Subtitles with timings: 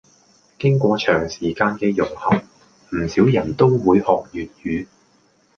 [0.57, 2.41] 經過長時間嘅融合，
[2.97, 4.87] 唔少人都會學粵語